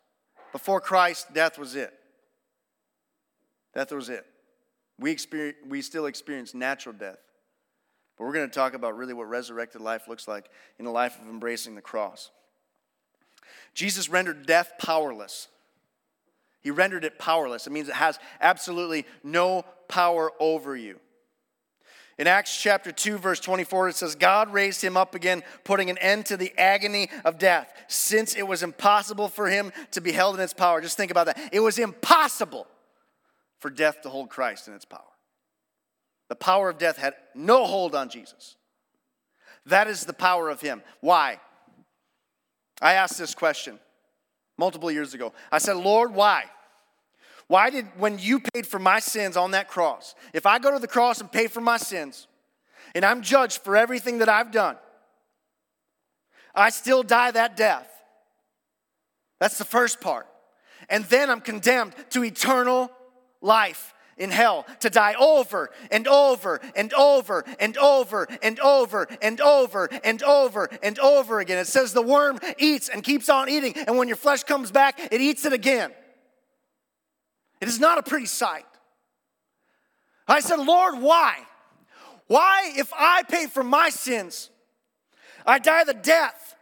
[0.53, 1.93] Before Christ, death was it.
[3.75, 4.25] Death was it.
[4.97, 7.19] We, experience, we still experience natural death.
[8.17, 11.19] But we're going to talk about really what resurrected life looks like in the life
[11.21, 12.31] of embracing the cross.
[13.73, 15.49] Jesus rendered death powerless.
[16.63, 17.67] He rendered it powerless.
[17.67, 20.99] It means it has absolutely no power over you.
[22.17, 25.99] In Acts chapter 2, verse 24, it says, God raised him up again, putting an
[25.99, 30.33] end to the agony of death, since it was impossible for him to be held
[30.35, 30.81] in its power.
[30.81, 31.39] Just think about that.
[31.51, 32.65] It was impossible
[33.59, 35.01] for death to hold Christ in its power.
[36.29, 38.55] The power of death had no hold on Jesus.
[39.67, 40.81] That is the power of him.
[41.01, 41.39] Why?
[42.81, 43.79] I asked this question
[44.57, 45.33] multiple years ago.
[45.51, 46.45] I said, Lord, why?
[47.47, 50.79] Why did, when you paid for my sins on that cross, if I go to
[50.79, 52.27] the cross and pay for my sins,
[52.95, 54.77] and I'm judged for everything that I've done,
[56.55, 57.89] I still die that death.
[59.39, 60.27] That's the first part.
[60.89, 62.91] And then I'm condemned to eternal
[63.41, 69.41] life in hell to die over and over and over and over and over and
[69.41, 71.57] over and over and over again.
[71.57, 74.99] It says the worm eats and keeps on eating, and when your flesh comes back,
[75.11, 75.91] it eats it again.
[77.63, 78.65] It is not a pretty sight.
[80.27, 81.37] I said, Lord, why?
[82.27, 84.49] Why, if I pay for my sins,
[85.45, 86.55] I die the death,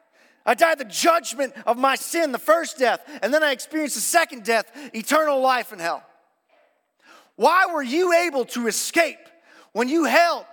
[0.45, 4.01] I die the judgment of my sin, the first death, and then I experience the
[4.01, 6.03] second death, eternal life in hell?
[7.35, 9.27] Why were you able to escape
[9.71, 10.45] when you held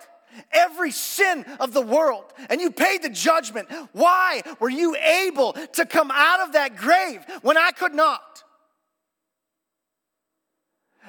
[0.50, 3.68] every sin of the world and you paid the judgment?
[3.92, 8.44] Why were you able to come out of that grave when I could not?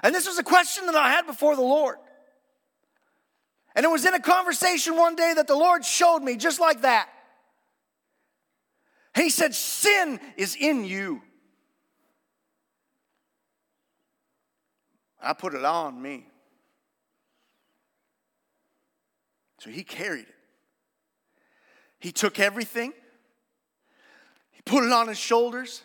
[0.03, 1.97] And this was a question that I had before the Lord.
[3.75, 6.81] And it was in a conversation one day that the Lord showed me just like
[6.81, 7.09] that.
[9.15, 11.21] He said, Sin is in you.
[15.21, 16.27] I put it on me.
[19.59, 20.35] So he carried it.
[21.99, 22.93] He took everything,
[24.51, 25.83] he put it on his shoulders,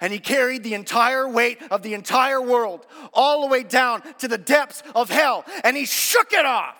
[0.00, 4.28] and he carried the entire weight of the entire world all the way down to
[4.28, 6.76] the depths of hell, and he shook it off.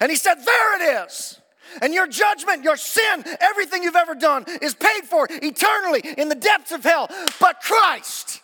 [0.00, 1.40] And he said, There it is.
[1.80, 6.34] And your judgment, your sin, everything you've ever done is paid for eternally in the
[6.34, 7.08] depths of hell.
[7.40, 8.42] But Christ,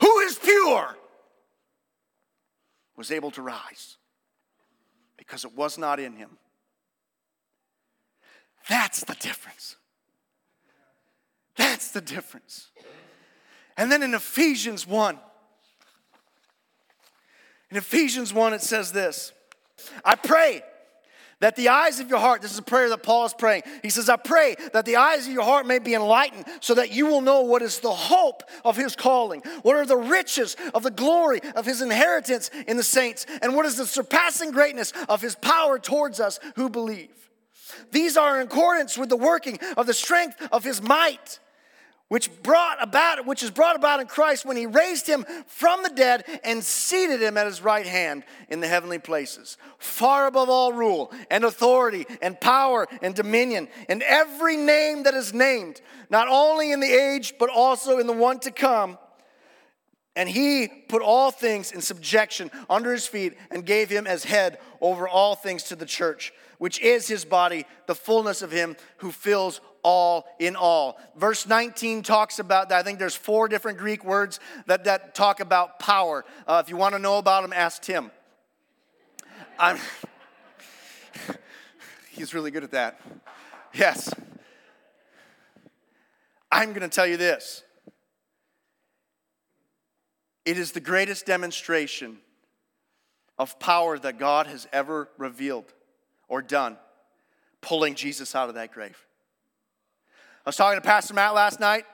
[0.00, 0.96] who is pure,
[2.96, 3.98] was able to rise
[5.18, 6.38] because it was not in him.
[8.68, 9.76] That's the difference.
[11.92, 12.68] The difference.
[13.76, 15.18] And then in Ephesians 1,
[17.70, 19.32] in Ephesians 1, it says this
[20.04, 20.62] I pray
[21.40, 23.62] That the eyes of your heart, this is a prayer that Paul is praying.
[23.82, 26.92] He says, I pray that the eyes of your heart may be enlightened so that
[26.92, 30.82] you will know what is the hope of his calling, what are the riches of
[30.82, 35.22] the glory of his inheritance in the saints, and what is the surpassing greatness of
[35.22, 37.08] his power towards us who believe.
[37.92, 41.38] These are in accordance with the working of the strength of his might
[42.10, 45.90] which brought about which is brought about in Christ when he raised him from the
[45.90, 50.72] dead and seated him at his right hand in the heavenly places far above all
[50.72, 56.72] rule and authority and power and dominion and every name that is named not only
[56.72, 58.98] in the age but also in the one to come.
[60.16, 64.58] And he put all things in subjection under his feet and gave him as head
[64.80, 69.10] over all things to the church which is his body, the fullness of him who
[69.10, 70.98] fills all in all.
[71.16, 72.78] Verse 19 talks about that.
[72.78, 76.24] I think there's four different Greek words that, that talk about power.
[76.46, 78.10] Uh, if you want to know about them, ask Tim.
[79.58, 79.78] I'm,
[82.10, 83.00] he's really good at that.
[83.74, 84.12] Yes.
[86.50, 87.62] I'm going to tell you this
[90.44, 92.18] it is the greatest demonstration
[93.38, 95.72] of power that God has ever revealed
[96.28, 96.76] or done
[97.60, 99.06] pulling Jesus out of that grave.
[100.44, 101.84] I was talking to Pastor Matt last night,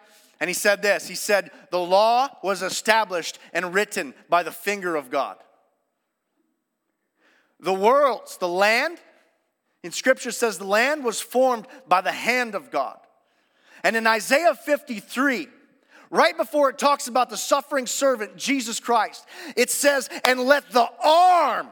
[0.40, 4.96] and he said this He said, The law was established and written by the finger
[4.96, 5.36] of God.
[7.60, 8.98] The worlds, the land,
[9.82, 12.98] in Scripture says the land was formed by the hand of God.
[13.82, 15.48] And in Isaiah 53,
[16.10, 20.88] right before it talks about the suffering servant, Jesus Christ, it says, And let the
[21.04, 21.68] arm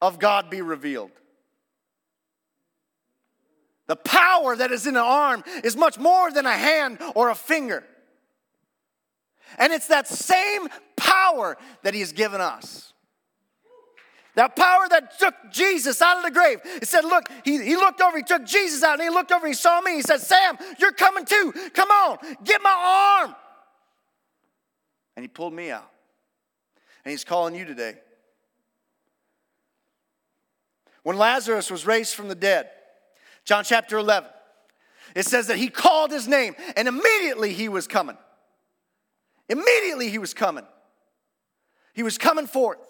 [0.00, 1.10] of God be revealed.
[3.86, 7.34] The power that is in an arm is much more than a hand or a
[7.34, 7.84] finger.
[9.58, 12.92] And it's that same power that He has given us.
[14.34, 16.60] That power that took Jesus out of the grave.
[16.64, 19.46] It said, Look, he, he looked over, he took Jesus out, and he looked over,
[19.46, 19.94] he saw me.
[19.94, 21.54] He said, Sam, you're coming too.
[21.72, 23.34] Come on, get my arm.
[25.16, 25.90] And he pulled me out.
[27.04, 27.94] And he's calling you today.
[31.02, 32.68] When Lazarus was raised from the dead,
[33.46, 34.28] John chapter 11.
[35.14, 38.18] It says that he called his name and immediately he was coming.
[39.48, 40.66] Immediately he was coming.
[41.94, 42.80] He was coming forth.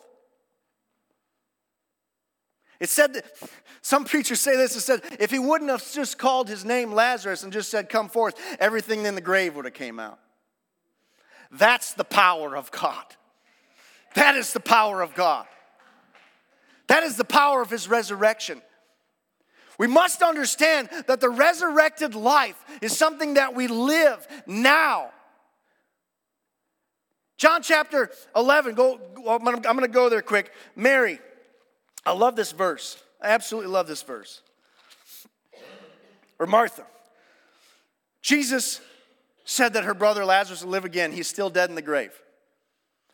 [2.80, 3.24] It said that
[3.80, 4.74] some preachers say this.
[4.74, 8.08] It said if he wouldn't have just called his name Lazarus and just said, "Come
[8.08, 10.18] forth," everything in the grave would have came out.
[11.50, 13.04] That's the power of God.
[14.14, 15.46] That is the power of God.
[16.88, 18.62] That is the power of his resurrection.
[19.78, 25.10] We must understand that the resurrected life is something that we live now.
[27.38, 30.52] John chapter 11, go, I'm going to go there quick.
[30.74, 31.18] Mary,
[32.06, 33.02] I love this verse.
[33.20, 34.40] I absolutely love this verse.
[36.38, 36.86] Or Martha.
[38.22, 38.80] Jesus
[39.44, 41.12] said that her brother Lazarus will live again.
[41.12, 42.12] He's still dead in the grave.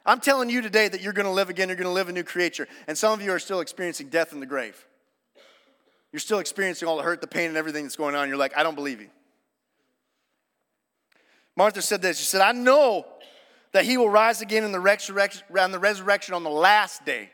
[0.06, 1.68] I'm telling you today that you're going to live again.
[1.68, 2.66] You're going to live a new creature.
[2.86, 4.86] And some of you are still experiencing death in the grave.
[6.12, 8.28] You're still experiencing all the hurt, the pain, and everything that's going on.
[8.28, 9.08] You're like, I don't believe you.
[11.56, 12.18] Martha said this.
[12.18, 13.06] She said, I know
[13.72, 17.30] that he will rise again in the resurrection, on the resurrection on the last day.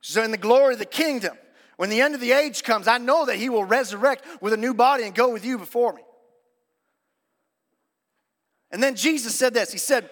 [0.00, 1.36] So, in the glory of the kingdom,
[1.76, 4.56] when the end of the age comes, I know that he will resurrect with a
[4.56, 6.02] new body and go with you before me.
[8.70, 10.08] And then Jesus said this He said,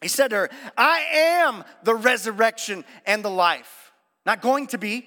[0.00, 3.92] He said to her, I am the resurrection and the life.
[4.26, 5.06] Not going to be,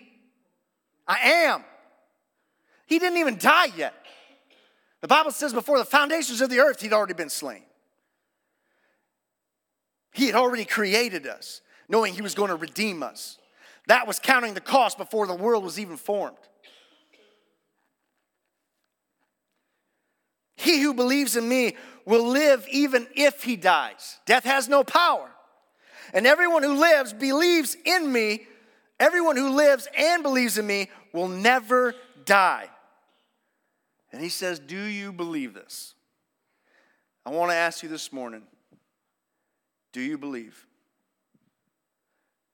[1.07, 1.63] I am.
[2.85, 3.93] He didn't even die yet.
[5.01, 7.63] The Bible says before the foundations of the earth, he'd already been slain.
[10.13, 13.37] He had already created us, knowing he was going to redeem us.
[13.87, 16.37] That was counting the cost before the world was even formed.
[20.55, 24.19] He who believes in me will live even if he dies.
[24.25, 25.29] Death has no power.
[26.13, 28.45] And everyone who lives believes in me
[29.00, 32.69] Everyone who lives and believes in me will never die.
[34.12, 35.96] And he says, Do you believe this?
[37.25, 38.44] I want to ask you this morning
[39.94, 40.65] do you believe?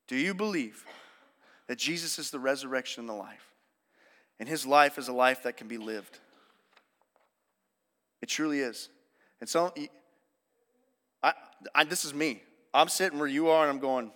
[0.07, 0.83] Do you believe
[1.67, 3.53] that Jesus is the resurrection and the life?
[4.39, 6.19] And his life is a life that can be lived.
[8.21, 8.89] It truly is.
[9.39, 9.73] And so,
[11.23, 11.33] I,
[11.73, 12.43] I, this is me.
[12.73, 14.11] I'm sitting where you are and I'm going,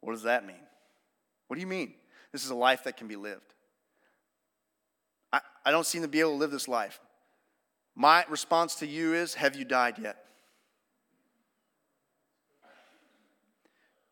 [0.00, 0.56] what does that mean?
[1.48, 1.94] What do you mean?
[2.32, 3.54] This is a life that can be lived.
[5.32, 7.00] I, I don't seem to be able to live this life.
[7.94, 10.16] My response to you is Have you died yet?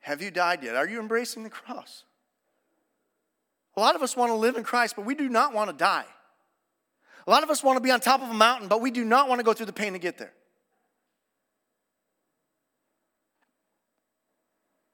[0.01, 0.77] Have you died yet?
[0.77, 2.05] Are you embracing the cross?
[3.77, 5.77] A lot of us want to live in Christ, but we do not want to
[5.77, 6.05] die.
[7.27, 9.05] A lot of us want to be on top of a mountain, but we do
[9.05, 10.33] not want to go through the pain to get there.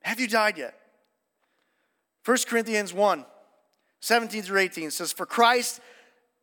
[0.03, 0.80] Have you died yet?
[2.25, 3.25] 1 Corinthians 1
[4.03, 5.81] 17 through 18 says, For Christ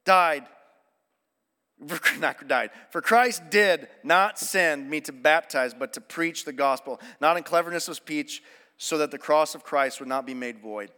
[0.06, 0.46] died.
[2.20, 2.72] Not died.
[2.92, 7.44] For Christ did not send me to baptize, but to preach the gospel, not in
[7.44, 8.42] cleverness of speech,
[8.78, 10.92] so that the cross of Christ would not be made void.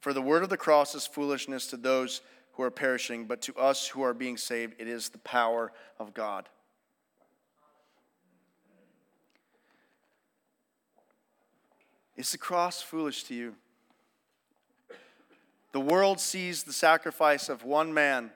[0.00, 2.20] For the word of the cross is foolishness to those
[2.52, 6.12] who are perishing, but to us who are being saved, it is the power of
[6.12, 6.48] God.
[12.16, 13.54] Is the cross foolish to you?
[15.72, 18.30] The world sees the sacrifice of one man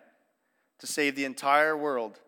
[0.81, 2.19] to save the entire world,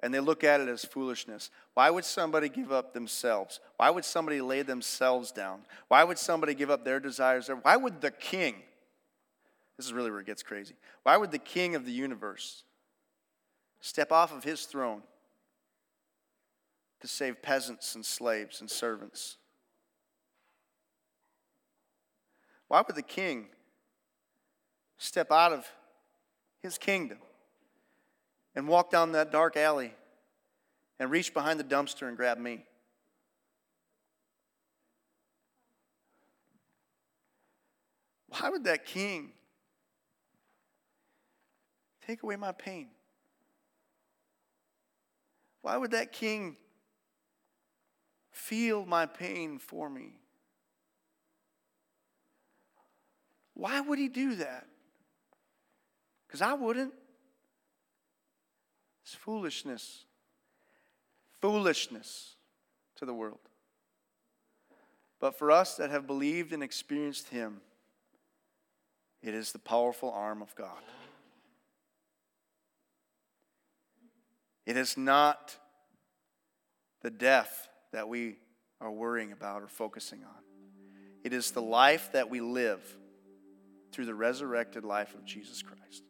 [0.00, 1.50] and they look at it as foolishness.
[1.74, 3.60] Why would somebody give up themselves?
[3.76, 5.60] Why would somebody lay themselves down?
[5.86, 7.48] Why would somebody give up their desires?
[7.62, 8.56] Why would the king,
[9.76, 10.74] this is really where it gets crazy,
[11.04, 12.64] why would the king of the universe
[13.80, 15.02] step off of his throne
[17.00, 19.37] to save peasants and slaves and servants?
[22.68, 23.48] Why would the king
[24.98, 25.66] step out of
[26.60, 27.18] his kingdom
[28.54, 29.94] and walk down that dark alley
[30.98, 32.64] and reach behind the dumpster and grab me?
[38.28, 39.32] Why would that king
[42.06, 42.88] take away my pain?
[45.62, 46.56] Why would that king
[48.30, 50.12] feel my pain for me?
[53.58, 54.66] Why would he do that?
[56.26, 56.94] Because I wouldn't.
[59.02, 60.04] It's foolishness.
[61.40, 62.36] Foolishness
[62.96, 63.40] to the world.
[65.18, 67.60] But for us that have believed and experienced him,
[69.24, 70.80] it is the powerful arm of God.
[74.66, 75.56] It is not
[77.02, 78.36] the death that we
[78.80, 80.44] are worrying about or focusing on.
[81.24, 82.98] It is the life that we live
[83.92, 86.04] through the resurrected life of Jesus Christ.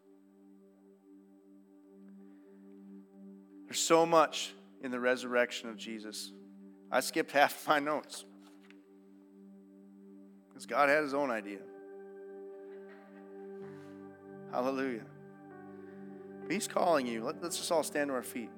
[3.67, 6.33] There's so much in the resurrection of Jesus.
[6.91, 8.25] I skipped half my notes
[10.49, 11.59] because God had his own idea.
[14.51, 15.05] Hallelujah.
[16.49, 17.25] He's calling you.
[17.25, 18.51] Let, us just all stand to our feet.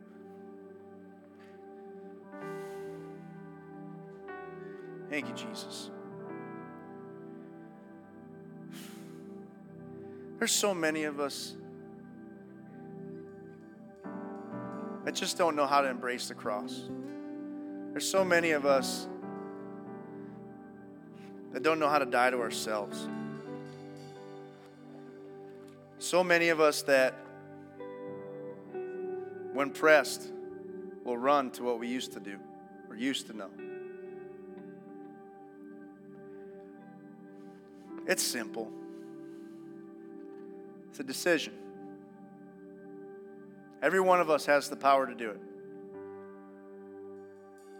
[5.08, 5.90] Thank you, Jesus.
[10.40, 11.54] There's so many of us
[15.04, 16.88] that just don't know how to embrace the cross.
[17.90, 19.06] There's so many of us
[21.52, 23.06] that don't know how to die to ourselves.
[25.98, 27.18] So many of us that,
[29.52, 30.32] when pressed,
[31.04, 32.38] will run to what we used to do
[32.88, 33.50] or used to know.
[38.06, 38.72] It's simple.
[41.00, 41.54] It's a decision.
[43.80, 45.40] Every one of us has the power to do it.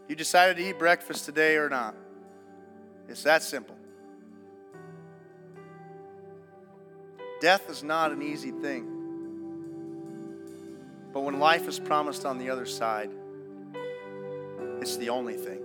[0.08, 1.94] You decided to eat breakfast today or not.
[3.10, 3.76] It's that simple.
[7.42, 8.86] Death is not an easy thing.
[11.12, 13.10] But when life is promised on the other side,
[14.80, 15.60] it's the only thing.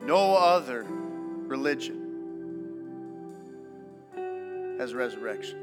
[0.00, 2.07] No other religion
[4.78, 5.58] as resurrection.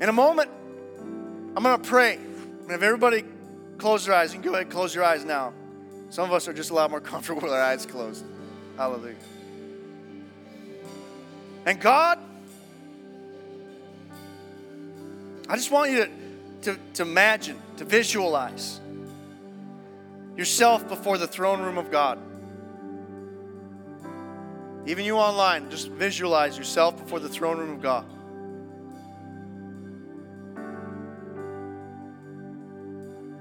[0.00, 0.50] In a moment,
[1.56, 2.16] I'm going to pray.
[2.16, 3.24] And if everybody
[3.78, 5.52] close their eyes, you can go ahead and close your eyes now.
[6.10, 8.24] Some of us are just a lot more comfortable with our eyes closed.
[8.76, 9.16] Hallelujah.
[11.66, 12.18] And God,
[15.48, 16.10] I just want you to,
[16.62, 18.80] to, to imagine, to visualize
[20.36, 22.18] yourself before the throne room of God.
[24.86, 28.04] Even you online, just visualize yourself before the throne room of God.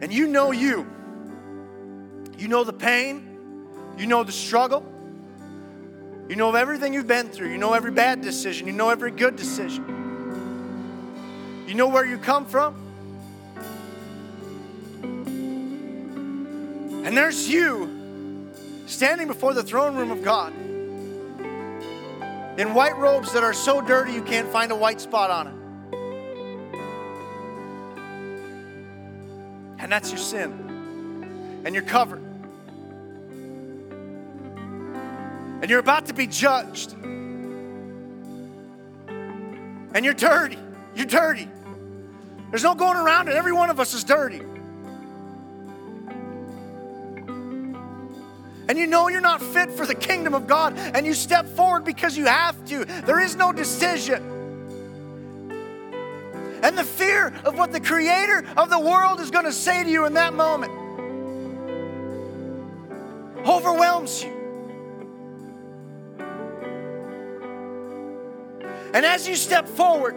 [0.01, 0.87] And you know you.
[2.37, 3.67] You know the pain.
[3.97, 4.85] You know the struggle.
[6.29, 7.51] You know everything you've been through.
[7.51, 8.65] You know every bad decision.
[8.65, 9.85] You know every good decision.
[11.67, 12.75] You know where you come from.
[17.05, 18.49] And there's you
[18.85, 20.53] standing before the throne room of God
[22.57, 25.53] in white robes that are so dirty you can't find a white spot on it.
[29.79, 31.61] And that's your sin.
[31.65, 32.21] And you're covered.
[35.63, 36.91] and you're about to be judged.
[39.93, 40.59] And you're dirty.
[40.93, 41.47] You're dirty.
[42.49, 43.35] There's no going around it.
[43.35, 44.41] Every one of us is dirty.
[48.69, 51.83] And you know you're not fit for the kingdom of God, and you step forward
[51.83, 52.85] because you have to.
[52.85, 54.29] There is no decision.
[56.63, 59.89] And the fear of what the creator of the world is going to say to
[59.89, 60.71] you in that moment
[63.45, 64.31] overwhelms you.
[68.93, 70.15] And as you step forward,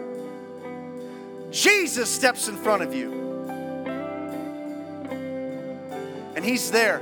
[1.51, 3.11] Jesus steps in front of you.
[6.35, 7.01] And He's there.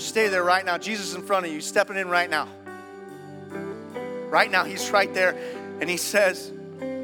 [0.00, 0.78] Stay there right now.
[0.78, 2.48] Jesus is in front of you, stepping in right now.
[4.28, 5.36] Right now, He's right there,
[5.80, 6.50] and He says,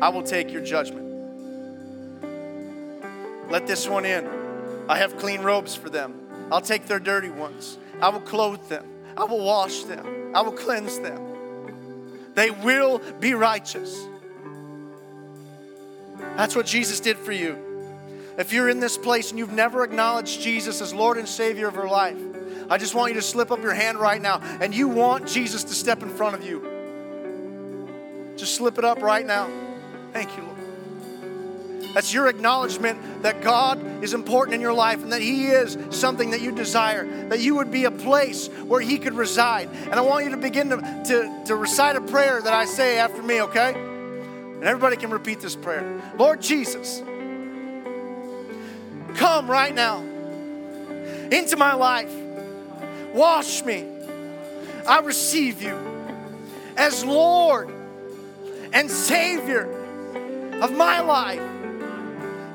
[0.01, 1.05] I will take your judgment.
[3.51, 4.27] Let this one in.
[4.89, 6.15] I have clean robes for them.
[6.51, 7.79] I'll take their dirty ones.
[8.01, 8.87] I will clothe them.
[9.17, 10.33] I will wash them.
[10.35, 11.23] I will cleanse them.
[12.35, 14.07] They will be righteous.
[16.37, 17.59] That's what Jesus did for you.
[18.39, 21.75] If you're in this place and you've never acknowledged Jesus as Lord and Savior of
[21.75, 22.19] your life,
[22.69, 25.65] I just want you to slip up your hand right now and you want Jesus
[25.65, 28.35] to step in front of you.
[28.37, 29.49] Just slip it up right now.
[30.13, 30.57] Thank you, Lord.
[31.95, 36.33] That's your acknowledgement that God is important in your life and that He is something
[36.33, 39.71] that you desire, that you would be a place where He could reside.
[39.71, 42.99] And I want you to begin to, to, to recite a prayer that I say
[42.99, 43.73] after me, okay?
[43.75, 47.01] And everybody can repeat this prayer Lord Jesus,
[49.15, 50.01] come right now
[51.31, 52.26] into my life.
[53.17, 53.87] Wash me.
[54.87, 55.75] I receive you
[56.77, 57.71] as Lord
[58.75, 59.65] and Savior
[60.61, 61.41] of my life.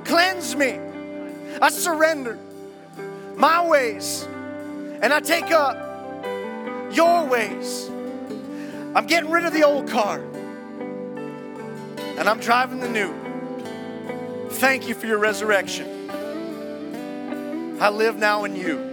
[0.05, 0.79] Cleanse me.
[1.59, 2.37] I surrender
[3.35, 4.27] my ways
[5.01, 5.75] and I take up
[6.93, 7.89] your ways.
[8.93, 10.19] I'm getting rid of the old car
[12.19, 13.11] and I'm driving the new.
[14.51, 16.11] Thank you for your resurrection.
[17.81, 18.90] I live now in you.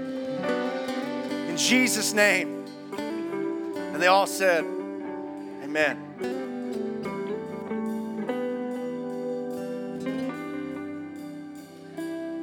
[1.59, 2.65] Jesus' name.
[2.97, 4.65] And they all said,
[5.65, 6.05] Amen.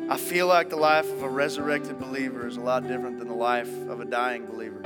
[0.09, 3.33] I feel like the life of a resurrected believer is a lot different than the
[3.33, 4.81] life of a dying believer.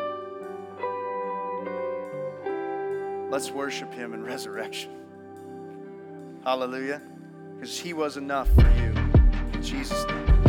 [3.30, 4.92] Let's worship him in resurrection.
[6.44, 7.02] Hallelujah.
[7.56, 8.94] Because he was enough for you.
[9.54, 10.49] In Jesus' name.